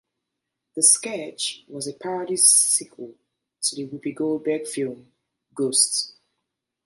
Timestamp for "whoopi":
3.87-4.15